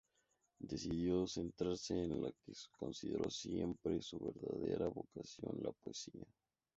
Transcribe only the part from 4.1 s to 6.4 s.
verdadera vocación: la poesía.